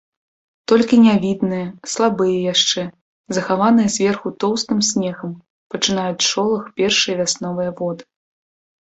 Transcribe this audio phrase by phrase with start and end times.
[0.71, 2.81] Толькі нявідныя, слабыя яшчэ,
[3.39, 5.31] захаваныя зверху тоўстым снегам,
[5.77, 8.03] пачынаюць шолах першыя вясновыя воды.